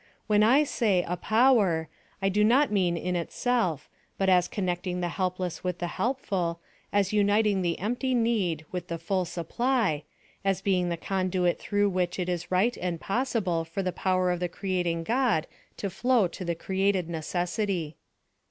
When 0.25 0.41
I 0.41 0.63
say 0.63 1.05
a 1.07 1.15
power, 1.15 1.87
I 2.23 2.29
do 2.29 2.43
not 2.43 2.71
mean 2.71 2.97
in 2.97 3.15
itself, 3.15 3.87
but 4.17 4.29
as 4.29 4.47
connecting 4.47 4.99
the 4.99 5.09
helpless 5.09 5.63
with 5.63 5.77
the 5.77 5.85
helpful, 5.89 6.59
as 6.91 7.13
uniting 7.13 7.61
the 7.61 7.77
empty 7.77 8.15
need 8.15 8.65
with 8.71 8.87
the 8.87 8.97
full 8.97 9.25
supply, 9.25 10.01
as 10.43 10.59
being 10.59 10.89
the 10.89 10.97
conduit 10.97 11.59
through 11.59 11.91
which 11.91 12.17
it 12.17 12.29
is 12.29 12.49
right 12.49 12.75
and 12.77 12.99
possible 12.99 13.63
for 13.63 13.83
the 13.83 13.91
power 13.91 14.31
of 14.31 14.39
the 14.39 14.49
creating 14.49 15.03
God 15.03 15.45
to 15.77 15.87
flow 15.87 16.27
to 16.29 16.43
the 16.43 16.55
created 16.55 17.07
necessity. 17.07 17.95